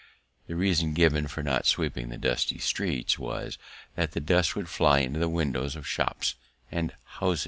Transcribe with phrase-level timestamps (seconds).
[0.47, 3.59] The reason given for not sweeping the dusty streets was
[3.93, 6.33] that the dust would fly into the windows of shops
[6.71, 7.39] and houses.